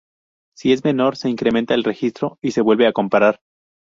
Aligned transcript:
Si 0.57 0.73
es 0.73 0.83
menor 0.83 1.15
se 1.15 1.29
incrementa 1.29 1.75
el 1.75 1.83
registro 1.83 2.39
y 2.41 2.53
se 2.53 2.61
vuelve 2.61 2.87
a 2.87 2.91
comparar. 2.91 3.39